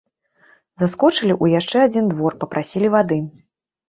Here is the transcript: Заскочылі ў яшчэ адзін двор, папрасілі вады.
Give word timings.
Заскочылі 0.83 1.33
ў 1.43 1.59
яшчэ 1.61 1.77
адзін 1.87 2.09
двор, 2.13 2.37
папрасілі 2.45 2.87
вады. 2.97 3.19